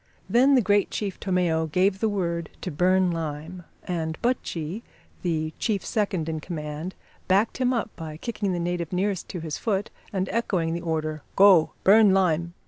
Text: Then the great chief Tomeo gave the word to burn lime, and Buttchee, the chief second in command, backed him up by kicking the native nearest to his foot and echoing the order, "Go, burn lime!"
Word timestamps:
Then 0.27 0.55
the 0.55 0.63
great 0.63 0.89
chief 0.89 1.19
Tomeo 1.19 1.67
gave 1.67 1.99
the 1.99 2.09
word 2.09 2.49
to 2.61 2.71
burn 2.71 3.11
lime, 3.11 3.65
and 3.83 4.19
Buttchee, 4.23 4.81
the 5.21 5.53
chief 5.59 5.85
second 5.85 6.27
in 6.27 6.39
command, 6.39 6.95
backed 7.27 7.57
him 7.59 7.71
up 7.71 7.95
by 7.95 8.17
kicking 8.17 8.51
the 8.51 8.59
native 8.59 8.91
nearest 8.91 9.29
to 9.29 9.41
his 9.41 9.59
foot 9.59 9.91
and 10.11 10.27
echoing 10.29 10.73
the 10.73 10.81
order, 10.81 11.21
"Go, 11.35 11.73
burn 11.83 12.15
lime!" 12.15 12.55